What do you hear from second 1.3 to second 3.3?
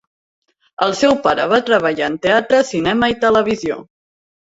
va treballar en teatre, cinema i